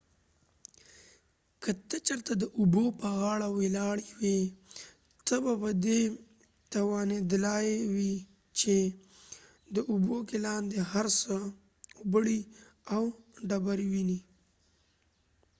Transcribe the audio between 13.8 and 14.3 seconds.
ووينی